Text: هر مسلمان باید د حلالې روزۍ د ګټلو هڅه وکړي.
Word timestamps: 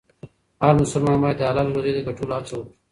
هر 0.63 0.73
مسلمان 0.81 1.17
باید 1.23 1.37
د 1.39 1.41
حلالې 1.49 1.71
روزۍ 1.75 1.91
د 1.95 1.99
ګټلو 2.07 2.31
هڅه 2.37 2.53
وکړي. 2.55 2.73